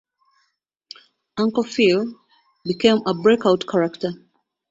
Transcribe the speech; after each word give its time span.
Uncle 1.37 1.61
Phil 1.63 2.15
became 2.65 3.01
a 3.05 3.13
breakout 3.13 3.67
character. 3.69 4.09